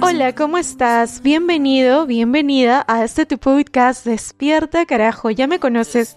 [0.00, 1.20] Hola, ¿cómo estás?
[1.20, 6.14] Bienvenido, bienvenida a este tu podcast Despierta carajo, ya me conoces.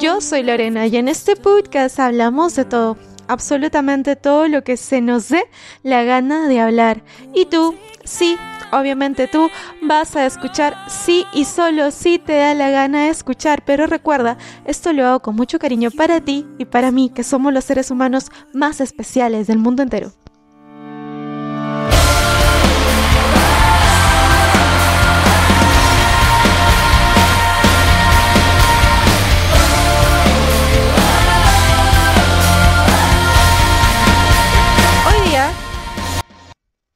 [0.00, 2.96] Yo soy Lorena y en este podcast hablamos de todo,
[3.28, 5.44] absolutamente todo lo que se nos dé
[5.84, 7.04] la gana de hablar.
[7.32, 8.36] Y tú, sí,
[8.72, 9.48] obviamente tú
[9.80, 14.36] vas a escuchar sí y solo si te da la gana de escuchar, pero recuerda,
[14.64, 17.92] esto lo hago con mucho cariño para ti y para mí, que somos los seres
[17.92, 20.12] humanos más especiales del mundo entero.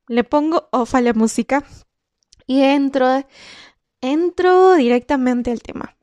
[0.09, 1.65] Le pongo off a la música
[2.47, 3.25] y entro,
[4.01, 5.97] entro directamente al tema.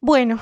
[0.00, 0.40] Bueno,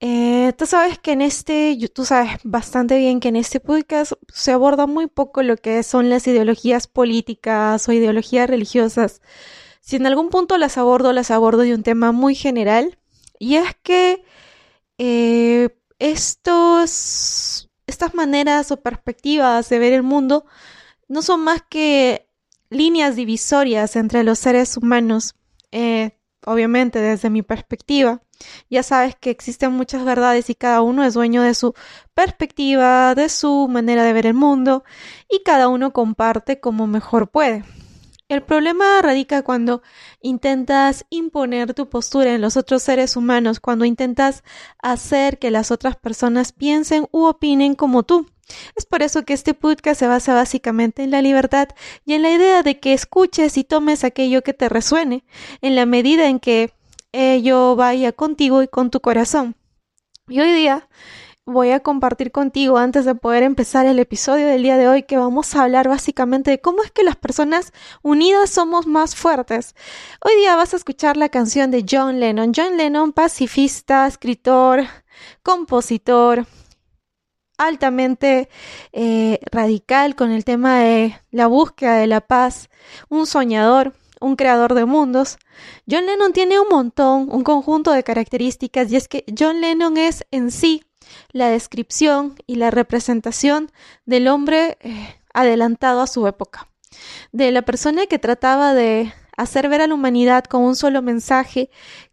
[0.00, 4.52] eh, tú sabes que en este, tú sabes bastante bien que en este podcast se
[4.52, 9.20] aborda muy poco lo que son las ideologías políticas o ideologías religiosas.
[9.80, 12.98] Si en algún punto las abordo, las abordo de un tema muy general.
[13.38, 14.24] Y es que
[14.98, 20.46] eh, estos, estas maneras o perspectivas de ver el mundo
[21.10, 22.28] no son más que
[22.70, 25.34] líneas divisorias entre los seres humanos,
[25.72, 26.12] eh,
[26.46, 28.22] obviamente desde mi perspectiva.
[28.70, 31.74] Ya sabes que existen muchas verdades y cada uno es dueño de su
[32.14, 34.84] perspectiva, de su manera de ver el mundo
[35.28, 37.64] y cada uno comparte como mejor puede.
[38.28, 39.82] El problema radica cuando
[40.20, 44.44] intentas imponer tu postura en los otros seres humanos, cuando intentas
[44.80, 48.26] hacer que las otras personas piensen u opinen como tú.
[48.76, 51.68] Es por eso que este podcast se basa básicamente en la libertad
[52.04, 55.24] y en la idea de que escuches y tomes aquello que te resuene,
[55.60, 56.72] en la medida en que
[57.12, 59.56] ello vaya contigo y con tu corazón.
[60.28, 60.88] Y hoy día
[61.44, 65.16] voy a compartir contigo antes de poder empezar el episodio del día de hoy que
[65.16, 67.72] vamos a hablar básicamente de cómo es que las personas
[68.02, 69.74] unidas somos más fuertes.
[70.24, 72.52] Hoy día vas a escuchar la canción de John Lennon.
[72.54, 74.84] John Lennon, pacifista, escritor,
[75.42, 76.46] compositor,
[77.60, 78.48] altamente
[78.92, 82.70] eh, radical con el tema de la búsqueda de la paz,
[83.08, 85.38] un soñador, un creador de mundos.
[85.88, 90.26] John Lennon tiene un montón, un conjunto de características y es que John Lennon es
[90.30, 90.84] en sí
[91.32, 93.70] la descripción y la representación
[94.06, 96.68] del hombre eh, adelantado a su época,
[97.32, 101.70] de la persona que trataba de hacer ver a la humanidad con un solo mensaje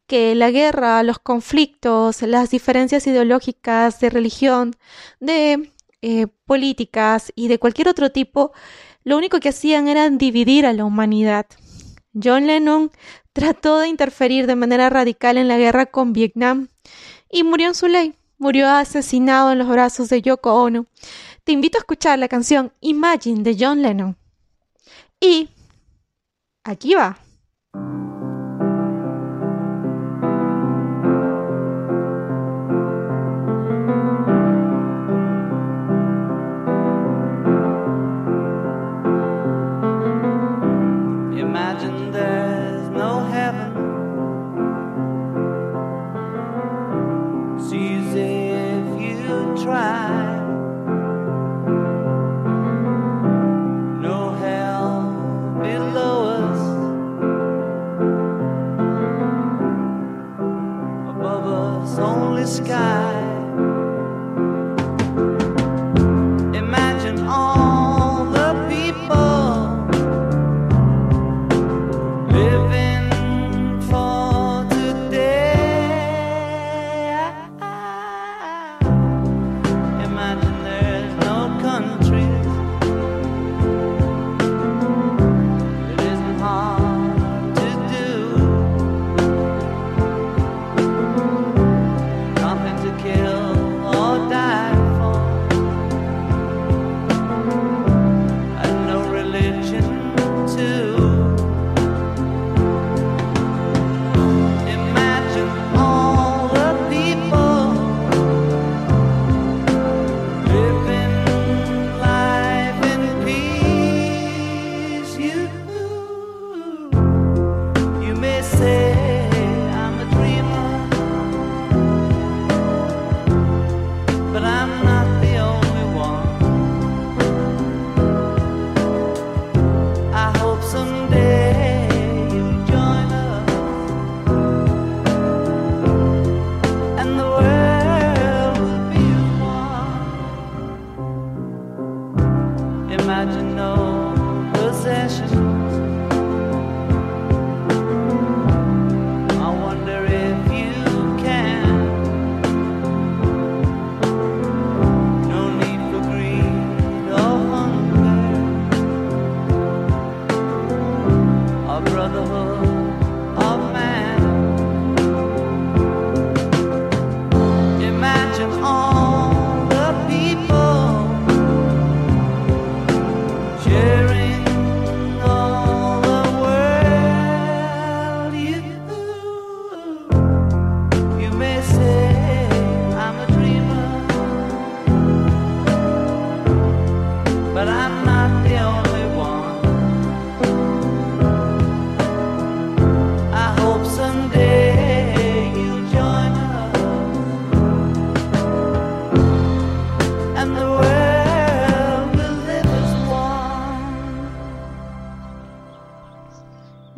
[0.07, 4.75] que la guerra, los conflictos, las diferencias ideológicas de religión,
[5.19, 5.71] de
[6.01, 8.53] eh, políticas y de cualquier otro tipo,
[9.03, 11.45] lo único que hacían era dividir a la humanidad.
[12.13, 12.91] John Lennon
[13.33, 16.69] trató de interferir de manera radical en la guerra con Vietnam
[17.29, 18.15] y murió en su ley.
[18.39, 20.85] Murió asesinado en los brazos de Yoko Ono.
[21.43, 24.15] Te invito a escuchar la canción Imagine de John Lennon.
[25.19, 25.49] Y
[26.67, 27.15] aquí va.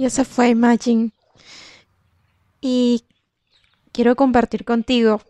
[0.10, 1.12] Esa fue Imagine.
[2.60, 3.06] Y
[3.92, 5.22] quiero compartir contigo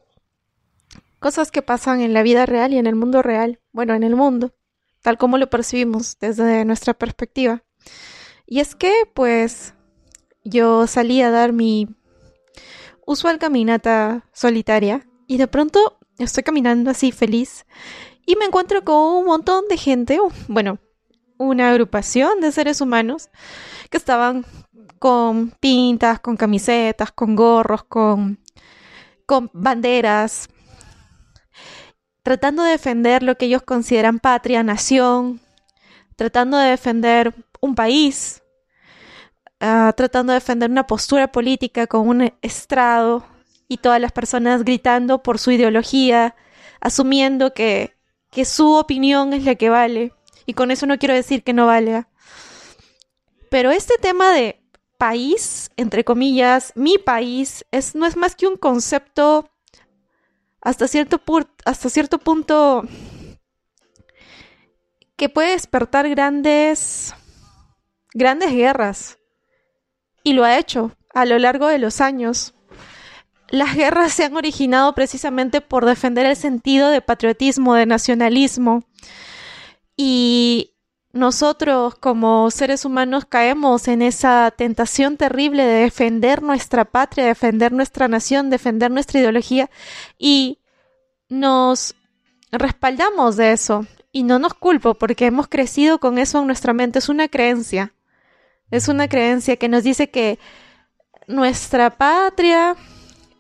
[1.20, 3.60] cosas que pasan en la vida real y en el mundo real.
[3.74, 4.54] Bueno, en el mundo,
[5.02, 7.62] tal como lo percibimos desde nuestra perspectiva.
[8.46, 9.74] Y es que, pues,
[10.46, 11.90] yo salí a dar mi
[13.06, 17.66] usual caminata solitaria y de pronto estoy caminando así feliz
[18.26, 20.80] y me encuentro con un montón de gente, bueno,
[21.40, 23.30] una agrupación de seres humanos
[23.90, 24.46] que estaban
[25.00, 28.40] con pintas, con camisetas, con gorros, con,
[29.26, 30.50] con banderas,
[32.24, 35.40] tratando de defender lo que ellos consideran patria, nación,
[36.16, 38.44] tratando de defender un país,
[39.60, 43.26] ah, tratando de defender una postura política con un estrado
[43.68, 46.36] y todas las personas gritando por su ideología,
[46.82, 47.96] asumiendo que,
[48.32, 50.14] que su opinión es la que vale.
[50.46, 52.10] Y con eso no quiero decir que no valga.
[53.50, 54.59] Pero este tema de
[55.00, 59.50] país, entre comillas, mi país, es, no es más que un concepto
[60.62, 61.22] hasta cierto,
[61.64, 62.84] hasta cierto punto
[65.16, 67.16] que puede despertar grandes,
[68.14, 69.18] grandes guerras.
[70.22, 72.54] Y lo ha hecho a lo largo de los años.
[73.48, 78.84] Las guerras se han originado precisamente por defender el sentido de patriotismo, de nacionalismo.
[79.96, 80.76] Y
[81.12, 88.08] nosotros como seres humanos caemos en esa tentación terrible de defender nuestra patria, defender nuestra
[88.08, 89.70] nación, defender nuestra ideología
[90.18, 90.60] y
[91.28, 91.96] nos
[92.52, 93.86] respaldamos de eso.
[94.12, 97.00] Y no nos culpo porque hemos crecido con eso en nuestra mente.
[97.00, 97.94] Es una creencia.
[98.72, 100.40] Es una creencia que nos dice que
[101.28, 102.76] nuestra patria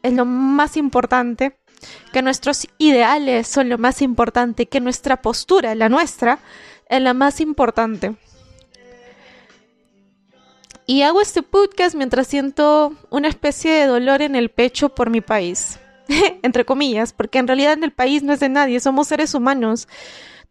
[0.03, 1.59] es lo más importante,
[2.13, 6.39] que nuestros ideales son lo más importante, que nuestra postura, la nuestra,
[6.89, 8.15] es la más importante.
[10.85, 15.21] Y hago este podcast mientras siento una especie de dolor en el pecho por mi
[15.21, 15.79] país.
[16.41, 19.87] Entre comillas, porque en realidad en el país no es de nadie, somos seres humanos.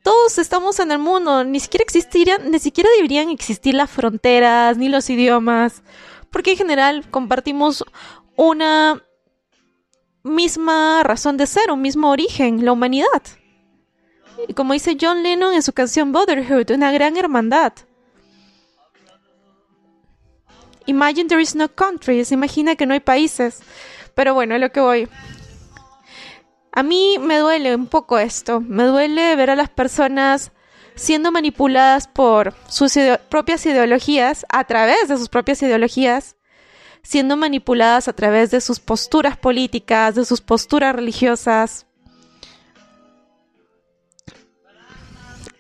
[0.04, 4.88] Todos estamos en el mundo, ni siquiera existirían, ni siquiera deberían existir las fronteras ni
[4.88, 5.82] los idiomas,
[6.30, 7.84] porque en general compartimos
[8.36, 9.02] una
[10.22, 13.22] misma razón de ser, un mismo origen, la humanidad.
[14.48, 17.74] Y como dice John Lennon en su canción Brotherhood, una gran hermandad.
[20.86, 23.60] Imagine there is no countries, imagina que no hay países.
[24.14, 25.08] Pero bueno, a lo que voy.
[26.72, 30.50] A mí me duele un poco esto, me duele ver a las personas
[30.94, 32.94] siendo manipuladas por sus
[33.28, 36.36] propias ideologías, a través de sus propias ideologías,
[37.02, 41.87] siendo manipuladas a través de sus posturas políticas, de sus posturas religiosas.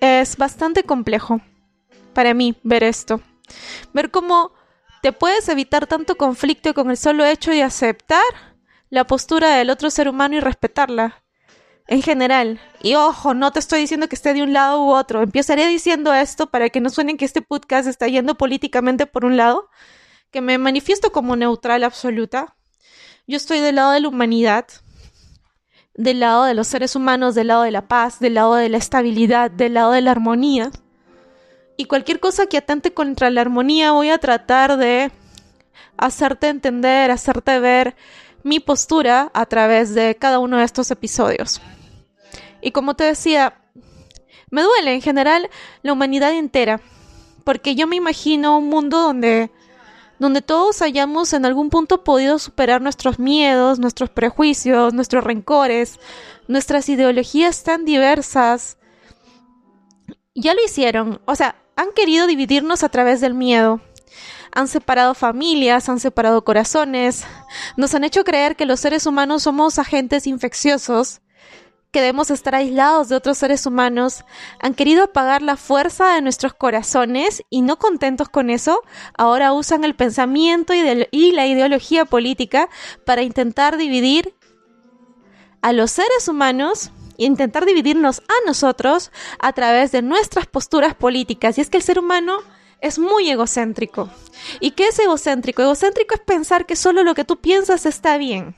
[0.00, 1.40] Es bastante complejo
[2.12, 3.20] para mí ver esto,
[3.92, 4.52] ver cómo
[5.02, 8.22] te puedes evitar tanto conflicto con el solo hecho de aceptar
[8.90, 11.22] la postura del otro ser humano y respetarla.
[11.90, 12.60] En general.
[12.82, 15.22] Y ojo, no te estoy diciendo que esté de un lado u otro.
[15.22, 19.38] Empezaré diciendo esto para que no suenen que este podcast está yendo políticamente por un
[19.38, 19.70] lado,
[20.30, 22.56] que me manifiesto como neutral absoluta.
[23.26, 24.66] Yo estoy del lado de la humanidad,
[25.98, 28.78] del lado de los seres humanos, del lado de la paz, del lado de la
[28.78, 30.70] estabilidad, del lado de la armonía.
[31.76, 35.10] Y cualquier cosa que atente contra la armonía voy a tratar de
[35.96, 37.96] hacerte entender, hacerte ver
[38.44, 41.60] mi postura a través de cada uno de estos episodios.
[42.62, 43.60] Y como te decía,
[44.50, 45.50] me duele en general
[45.82, 46.80] la humanidad entera,
[47.42, 49.50] porque yo me imagino un mundo donde
[50.18, 55.98] donde todos hayamos en algún punto podido superar nuestros miedos, nuestros prejuicios, nuestros rencores,
[56.48, 58.78] nuestras ideologías tan diversas.
[60.34, 63.80] Ya lo hicieron, o sea, han querido dividirnos a través del miedo.
[64.52, 67.24] Han separado familias, han separado corazones,
[67.76, 71.20] nos han hecho creer que los seres humanos somos agentes infecciosos,
[71.90, 74.24] que debemos estar aislados de otros seres humanos,
[74.60, 78.82] han querido apagar la fuerza de nuestros corazones y no contentos con eso,
[79.16, 82.68] ahora usan el pensamiento y, la ideología política
[83.06, 84.34] para intentar dividir
[85.62, 91.58] a los seres humanos e intentar dividirnos a nosotros a través de nuestras posturas políticas.
[91.58, 92.38] Y es que el ser humano
[92.80, 94.08] es muy egocéntrico.
[94.60, 95.62] ¿Y qué es egocéntrico?
[95.62, 98.54] Egocéntrico es pensar que solo lo que tú piensas está bien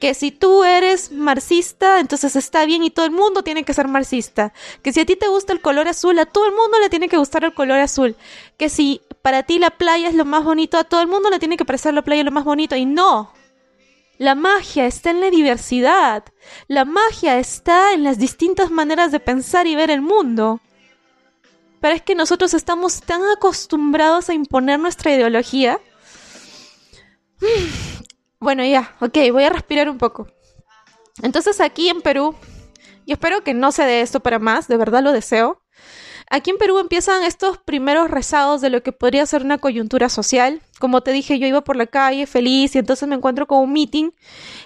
[0.00, 3.88] que si tú eres marxista, entonces está bien y todo el mundo tiene que ser
[3.88, 4.52] marxista.
[4.82, 7.08] Que si a ti te gusta el color azul, a todo el mundo le tiene
[7.08, 8.16] que gustar el color azul.
[8.56, 11.38] Que si para ti la playa es lo más bonito, a todo el mundo le
[11.38, 12.76] tiene que parecer la playa lo más bonito.
[12.76, 13.32] Y no.
[14.18, 16.24] La magia está en la diversidad.
[16.66, 20.60] La magia está en las distintas maneras de pensar y ver el mundo.
[21.80, 25.80] Pero es que nosotros estamos tan acostumbrados a imponer nuestra ideología
[28.40, 30.28] bueno, ya, ok, voy a respirar un poco.
[31.22, 32.34] Entonces aquí en Perú,
[33.04, 35.62] y espero que no se dé esto para más, de verdad lo deseo.
[36.30, 40.60] Aquí en Perú empiezan estos primeros rezados de lo que podría ser una coyuntura social.
[40.78, 43.72] Como te dije, yo iba por la calle feliz y entonces me encuentro con un
[43.72, 44.10] meeting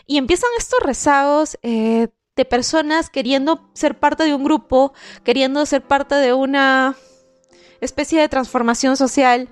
[0.07, 5.83] y empiezan estos rezagos eh, de personas queriendo ser parte de un grupo, queriendo ser
[5.83, 6.97] parte de una
[7.81, 9.49] especie de transformación social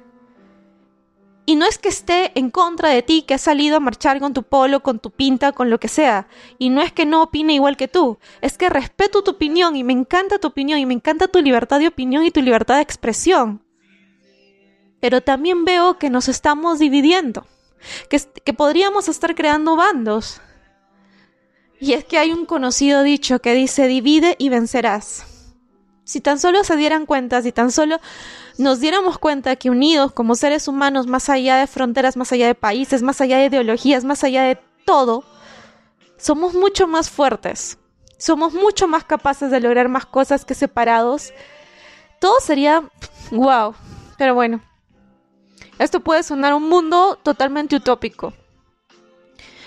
[1.50, 4.33] y no es que esté en contra de ti, que has salido a marchar con
[4.33, 6.28] tu polo, con tu pinta, con lo que sea.
[6.59, 8.21] Y no es que no opine igual que tú.
[8.40, 11.80] Es que respeto tu opinión y me encanta tu opinión y me encanta tu libertad
[11.80, 13.64] de opinión y tu libertad de expresión.
[15.00, 17.49] Pero también veo que nos estamos dividiendo.
[18.09, 20.40] Que, que podríamos estar creando bandos.
[21.80, 25.25] Y es que hay un conocido dicho que dice divide y vencerás.
[26.04, 27.99] Si tan solo se dieran cuenta, si tan solo
[28.60, 32.54] nos diéramos cuenta que unidos como seres humanos, más allá de fronteras, más allá de
[32.54, 35.24] países, más allá de ideologías, más allá de todo,
[36.18, 37.78] somos mucho más fuertes.
[38.18, 41.32] Somos mucho más capaces de lograr más cosas que separados.
[42.20, 42.84] Todo sería
[43.30, 43.74] wow.
[44.18, 44.60] Pero bueno,
[45.78, 48.34] esto puede sonar un mundo totalmente utópico.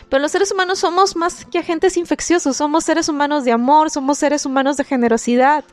[0.08, 4.20] Pero los seres humanos somos más que agentes infecciosos, somos seres humanos de amor, somos
[4.20, 5.66] seres humanos de generosidad.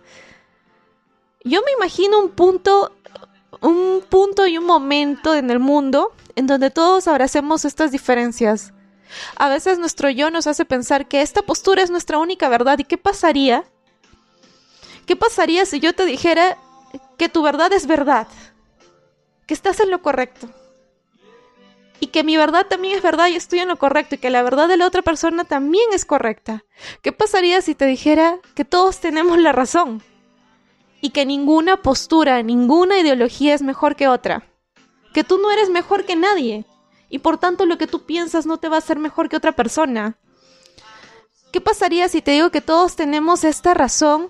[1.45, 2.93] Yo me imagino un punto
[3.61, 8.73] un punto y un momento en el mundo en donde todos abracemos estas diferencias.
[9.37, 12.79] A veces nuestro yo nos hace pensar que esta postura es nuestra única verdad.
[12.79, 13.65] ¿Y qué pasaría?
[15.07, 16.57] ¿Qué pasaría si yo te dijera
[17.19, 18.29] que tu verdad es verdad?
[19.47, 20.49] Que estás en lo correcto.
[21.99, 24.15] Y que mi verdad también es verdad y estoy en lo correcto.
[24.15, 26.65] Y que la verdad de la otra persona también es correcta.
[27.03, 30.03] ¿Qué pasaría si te dijera que todos tenemos la razón?
[31.01, 34.45] Y que ninguna postura, ninguna ideología es mejor que otra.
[35.15, 36.65] Que tú no eres mejor que nadie
[37.09, 39.53] y por tanto lo que tú piensas no te va a hacer mejor que otra
[39.53, 40.17] persona.
[41.53, 44.29] ¿Qué pasaría si te digo que todos tenemos esta razón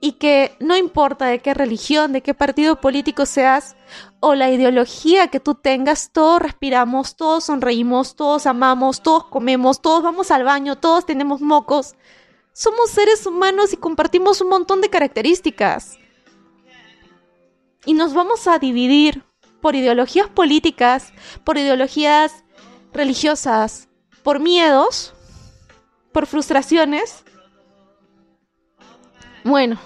[0.00, 3.76] y que no importa de qué religión, de qué partido político seas
[4.20, 10.02] o la ideología que tú tengas, todos respiramos, todos sonreímos, todos amamos, todos comemos, todos
[10.02, 11.94] vamos al baño, todos tenemos mocos,
[12.52, 15.98] somos seres humanos y compartimos un montón de características.
[17.84, 19.24] Y nos vamos a dividir
[19.60, 21.12] por ideologías políticas,
[21.44, 22.44] por ideologías
[22.92, 23.88] religiosas,
[24.22, 25.14] por miedos,
[26.12, 27.24] por frustraciones.
[29.44, 29.80] Bueno,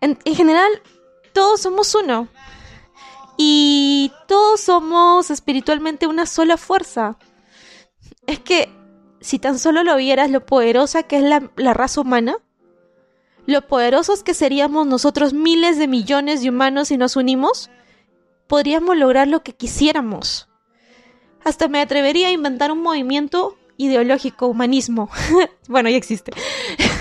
[0.00, 0.70] en, general,
[1.32, 2.28] todos somos uno.
[3.36, 7.18] Y todos somos espiritualmente una sola fuerza.
[8.26, 8.68] Es que
[9.24, 12.36] si tan solo lo vieras lo poderosa que es la, raza humana,
[13.46, 17.70] lo poderosos que seríamos nosotros miles de millones de humanos si nos unimos,
[18.48, 20.50] podríamos lograr lo que quisiéramos.
[21.42, 25.08] Hasta me atrevería a inventar un movimiento ideológico, humanismo.
[25.68, 26.32] bueno, ya existe.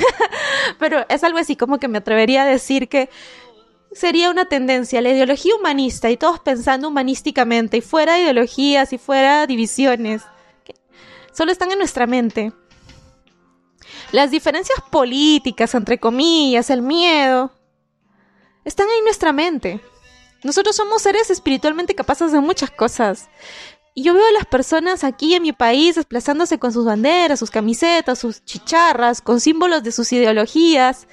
[0.79, 3.09] Pero es algo así como que me atrevería a decir que
[3.91, 9.45] sería una tendencia, la ideología humanista y todos pensando humanísticamente y fuera ideologías y fuera
[9.45, 10.23] divisiones
[11.33, 12.53] solo están en nuestra mente.
[14.11, 17.51] Las diferencias políticas, entre comillas, el miedo,
[18.63, 19.81] están ahí en nuestra mente.
[20.43, 23.29] Nosotros somos seres espiritualmente capaces de muchas cosas.
[23.95, 27.51] Y yo veo a las personas aquí en mi país desplazándose con sus banderas, sus
[27.51, 31.07] camisetas, sus chicharras, con símbolos de sus ideologías,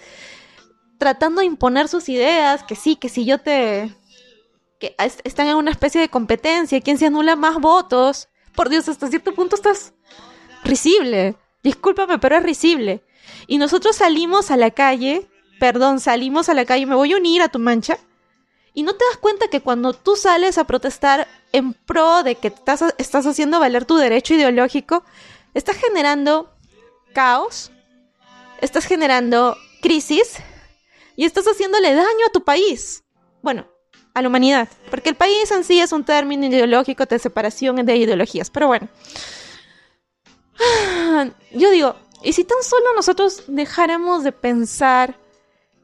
[0.98, 3.94] tratando de imponer sus ideas, que sí, que si yo te...
[4.78, 8.28] que están en una especie de competencia, quién se anula más votos.
[8.54, 9.92] Por Dios, hasta cierto punto estás
[10.64, 11.37] risible.
[11.62, 13.02] Discúlpame, pero es risible.
[13.47, 15.29] Y nosotros salimos a la calle
[15.61, 17.99] perdón, salimos a la calle, me voy a unir a tu mancha.
[18.73, 22.49] Y no te das cuenta que cuando tú sales a protestar en pro de que
[22.49, 25.05] estás, estás haciendo valer tu derecho ideológico,
[25.55, 26.50] estás generando
[27.12, 27.71] caos,
[28.61, 30.37] estás generando crisis
[31.14, 33.05] y estás haciéndole daño a tu país.
[33.43, 33.67] Bueno,
[34.14, 34.69] a la humanidad.
[34.90, 38.50] Porque el país en sí es un término ideológico de separación de ideologías.
[38.50, 38.88] Pero bueno.
[41.52, 45.19] Yo digo, ¿y si tan solo nosotros dejáramos de pensar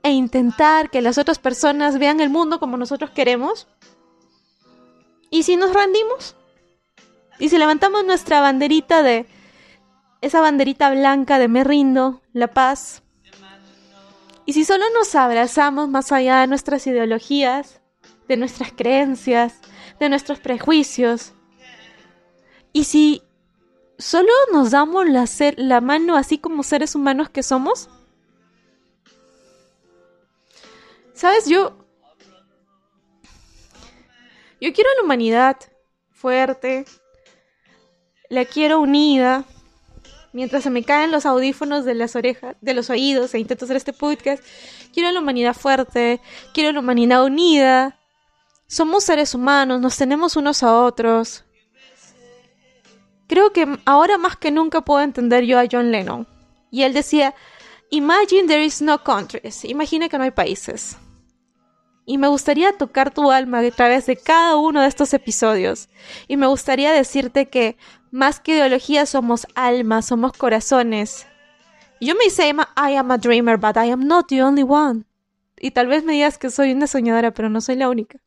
[0.03, 3.67] e intentar que las otras personas vean el mundo como nosotros queremos?
[5.31, 6.37] ¿Y si nos rendimos?
[7.39, 9.27] ¿Y si levantamos nuestra banderita de...
[10.21, 13.03] esa banderita blanca de me rindo, la paz?
[14.45, 17.81] ¿Y si solo nos abrazamos más allá de nuestras ideologías,
[18.29, 19.61] de nuestras creencias,
[19.99, 21.33] de nuestros prejuicios?
[22.73, 23.23] ¿Y si
[23.99, 25.25] solo nos damos la,
[25.57, 27.89] la mano así como seres humanos que somos?
[31.15, 31.47] ¿Sabes?
[31.47, 31.77] Yo...
[34.61, 35.59] Yo quiero a la humanidad
[36.11, 36.87] fuerte,
[38.31, 39.45] la quiero unida,
[40.37, 43.79] mientras se me caen los audífonos de las orejas, de los oídos e intento hacer
[43.79, 44.45] este podcast,
[44.93, 46.21] quiero a la humanidad fuerte,
[46.53, 47.99] quiero a la humanidad unida.
[48.67, 51.46] Somos seres humanos, nos tenemos unos a otros.
[53.27, 56.27] Creo que ahora más que nunca puedo entender yo a John Lennon.
[56.71, 57.35] Y él decía,
[57.91, 59.65] Imagine there is no countries.
[59.65, 60.97] Imagina que no hay países.
[62.05, 65.89] Y me gustaría tocar tu alma a través de cada uno de estos episodios.
[66.29, 67.77] Y me gustaría decirte que
[68.11, 71.27] más que ideología somos almas, somos corazones.
[72.01, 75.05] Yo me dice, I am a dreamer, but I am not the only one.
[75.59, 78.19] Y tal vez me digas que soy una soñadora, pero no soy la única.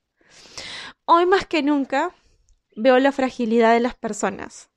[1.06, 2.12] Hoy más que nunca
[2.76, 4.70] veo la fragilidad de las personas.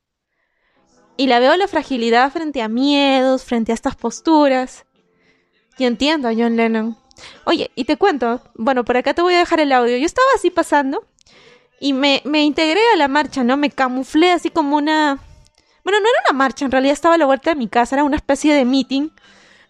[1.23, 4.87] Y la veo la fragilidad frente a miedos, frente a estas posturas.
[5.79, 6.99] Y entiendo a John Lennon.
[7.45, 9.97] Oye, y te cuento, bueno, por acá te voy a dejar el audio.
[9.99, 11.07] Yo estaba así pasando
[11.79, 13.57] y me, me integré a la marcha, ¿no?
[13.57, 15.21] Me camuflé así como una...
[15.85, 18.03] Bueno, no era una marcha, en realidad estaba a la vuelta de mi casa, era
[18.03, 19.11] una especie de meeting.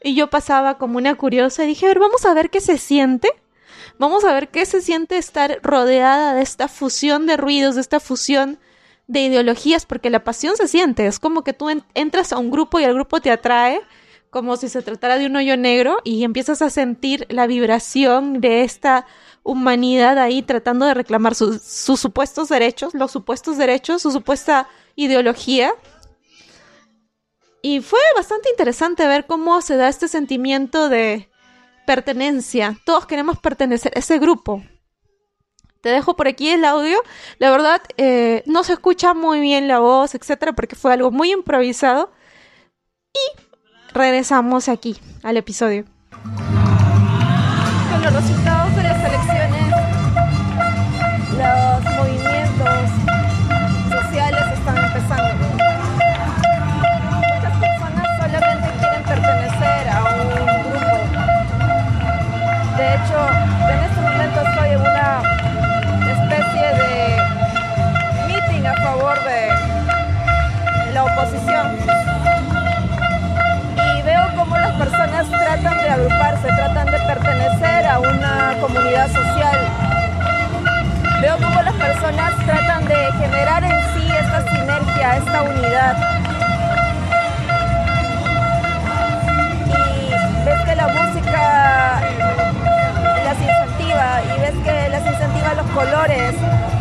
[0.02, 2.78] Y yo pasaba como una curiosa y dije, a ver, vamos a ver qué se
[2.78, 3.30] siente.
[3.98, 8.00] Vamos a ver qué se siente estar rodeada de esta fusión de ruidos, de esta
[8.00, 8.58] fusión
[9.06, 11.06] de ideologías, porque la pasión se siente.
[11.06, 13.80] Es como que tú entras a un grupo y el grupo te atrae
[14.32, 18.62] como si se tratara de un hoyo negro y empiezas a sentir la vibración de
[18.62, 19.06] esta
[19.42, 25.74] humanidad ahí tratando de reclamar sus, supuestos derechos, los supuestos derechos, su supuesta ideología.
[27.60, 31.28] Y fue bastante interesante ver cómo se da este sentimiento de
[31.86, 32.80] pertenencia.
[32.86, 34.62] Todos queremos pertenecer a ese grupo.
[35.82, 36.98] Te dejo por aquí el audio.
[37.38, 41.32] La verdad, eh, no se escucha muy bien la voz, etcétera, porque fue algo muy
[41.32, 42.12] improvisado.
[43.12, 43.42] Y
[43.92, 45.84] regresamos aquí al episodio.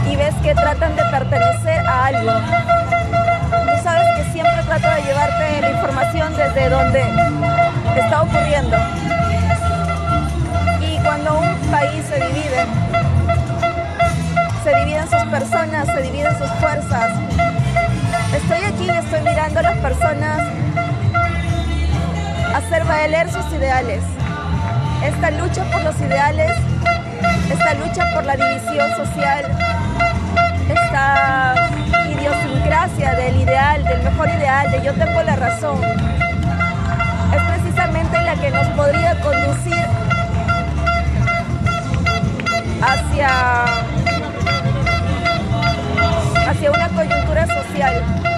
[0.09, 2.31] Y ves que tratan de pertenecer a algo.
[2.31, 7.01] Tú sabes que siempre trato de llevarte la información desde donde
[7.97, 8.77] está ocurriendo.
[10.79, 12.65] Y cuando un país se divide,
[14.63, 17.11] se dividen sus personas, se dividen sus fuerzas.
[18.33, 20.39] Estoy aquí y estoy mirando a las personas
[22.55, 24.03] hacer valer sus ideales.
[25.03, 26.53] Esta lucha por los ideales,
[27.51, 29.45] esta lucha por la división social,
[30.69, 31.55] esta
[32.09, 35.79] idiosincrasia del ideal, del mejor ideal, de yo tengo la razón,
[38.23, 39.85] la que nos podría conducir
[42.81, 43.63] hacia,
[46.49, 48.30] hacia una coyuntura social.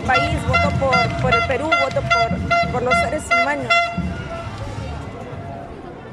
[0.00, 3.72] El país, voto por, por el Perú, voto por, por los seres humanos.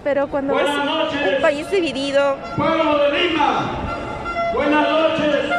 [0.03, 3.71] Pero cuando es un país dividido, pueblo de Lima,
[4.53, 5.49] buenas noches.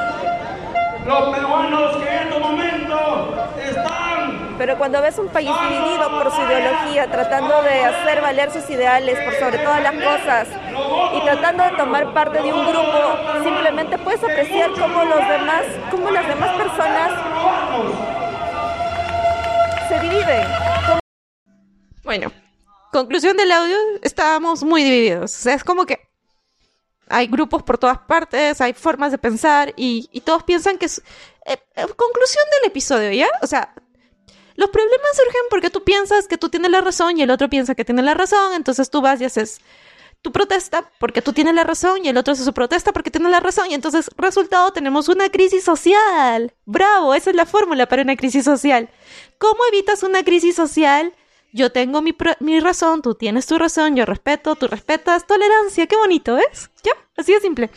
[1.06, 3.00] los peruanos que en estos momentos
[3.62, 8.68] están Pero cuando ves un país dividido por su ideología, tratando de hacer valer sus
[8.70, 10.48] ideales por sobre todas las cosas
[11.14, 16.10] y tratando de tomar parte de un grupo, simplemente puedes apreciar cómo los demás, cómo
[16.10, 17.10] las demás personas
[19.88, 20.46] se dividen.
[22.04, 22.32] Bueno,
[22.92, 25.34] conclusión del audio, estábamos muy divididos.
[25.34, 26.08] O sea, es como que
[27.08, 30.98] hay grupos por todas partes, hay formas de pensar y, y todos piensan que es...
[31.46, 33.28] eh, eh, conclusión del episodio, ¿ya?
[33.40, 33.74] O sea,
[34.56, 37.74] los problemas surgen porque tú piensas que tú tienes la razón y el otro piensa
[37.74, 39.60] que tiene la razón, entonces tú vas y haces
[40.22, 43.30] tu protesta porque tú tienes la razón y el otro hace su protesta porque tiene
[43.30, 46.54] la razón y entonces resultado tenemos una crisis social.
[46.64, 48.90] Bravo, esa es la fórmula para una crisis social.
[49.38, 51.14] ¿Cómo evitas una crisis social?
[51.52, 55.96] Yo tengo mi, mi razón, tú tienes tu razón, yo respeto, tú respetas, tolerancia, qué
[55.96, 56.70] bonito, ¿ves?
[56.82, 57.70] Ya, así de simple.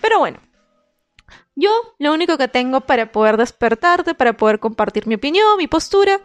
[0.00, 0.40] Pero bueno,
[1.54, 6.20] yo lo único que tengo para poder despertarte, para poder compartir mi opinión, mi postura,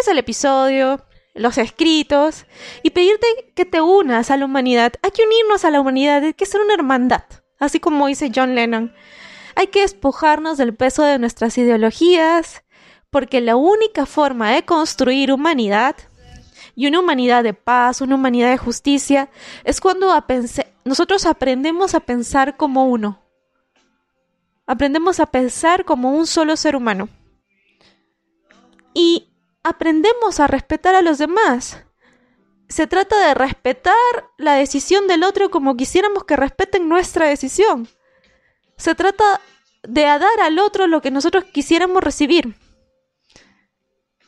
[0.00, 1.04] es el episodio,
[1.36, 2.46] los escritos
[2.82, 4.94] y pedirte que te unas a la humanidad.
[5.02, 7.24] Hay que unirnos a la humanidad, hay que ser una hermandad,
[7.58, 8.92] así como dice John Lennon.
[9.54, 12.64] Hay que despojarnos del peso de nuestras ideologías,
[13.10, 15.96] porque la única forma de construir humanidad
[16.74, 19.30] y una humanidad de paz, una humanidad de justicia,
[19.64, 20.12] es cuando
[20.84, 23.22] nosotros aprendemos a pensar como uno.
[24.66, 27.08] Aprendemos a pensar como un solo ser humano.
[28.92, 29.30] Y
[29.66, 31.82] aprendemos a respetar a los demás.
[32.68, 33.94] Se trata de respetar
[34.38, 37.88] la decisión del otro como quisiéramos que respeten nuestra decisión.
[38.76, 39.40] Se trata
[39.82, 42.54] de dar al otro lo que nosotros quisiéramos recibir.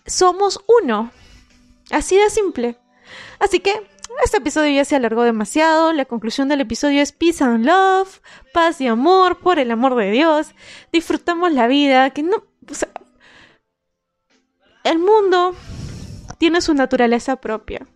[0.06, 1.10] Somos uno.
[1.90, 2.76] Así de simple.
[3.38, 3.88] Así que
[4.24, 5.92] este episodio ya se alargó demasiado.
[5.92, 8.20] La conclusión del episodio es peace and love,
[8.52, 10.54] paz y amor, por el amor de Dios.
[10.92, 12.44] Disfrutamos la vida, que no,
[14.88, 15.54] el mundo
[16.38, 17.86] tiene su naturaleza propia.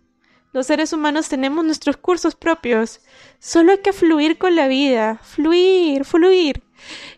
[0.51, 3.01] Los seres humanos tenemos nuestros cursos propios.
[3.39, 5.19] Solo hay que fluir con la vida.
[5.23, 6.61] Fluir, fluir.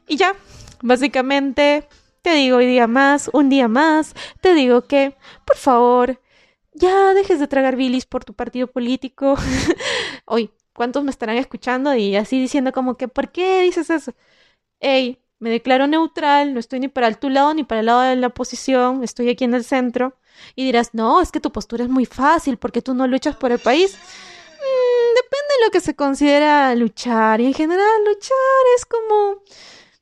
[0.08, 0.34] Y ya,
[0.82, 1.90] básicamente,
[2.22, 6.22] te digo hoy día más, un día más, te digo que, por favor,
[6.74, 9.36] ya dejes de tragar bilis por tu partido político.
[10.26, 14.14] Hoy, ¿cuántos me estarán escuchando y así diciendo como que, ¿por qué dices eso?
[14.80, 18.16] Ey, me declaro neutral, no estoy ni para tu lado ni para el lado de
[18.16, 20.18] la oposición, estoy aquí en el centro.
[20.56, 23.52] Y dirás, no, es que tu postura es muy fácil porque tú no luchas por
[23.52, 23.94] el país.
[23.96, 27.42] Mm, depende de lo que se considera luchar.
[27.42, 29.44] Y en general, luchar es como...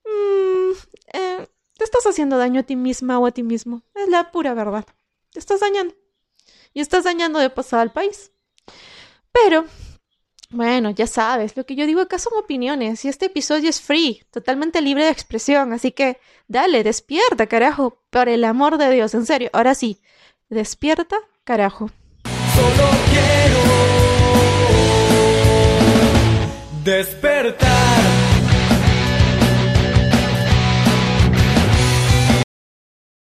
[0.05, 0.71] mm,
[1.13, 3.83] eh, te estás haciendo daño a ti misma o a ti mismo.
[3.95, 4.85] Es la pura verdad.
[5.31, 5.95] Te estás dañando.
[6.73, 8.31] Y estás dañando de pasada al país.
[9.31, 9.65] Pero,
[10.53, 14.23] bueno, ya sabes, lo que yo digo acá son opiniones y este episodio es free,
[14.31, 19.25] totalmente libre de expresión, así que dale, despierta, carajo, por el amor de Dios, en
[19.25, 19.99] serio, ahora sí,
[20.49, 21.89] despierta, carajo.
[22.55, 23.63] Solo quiero
[26.83, 28.12] despertar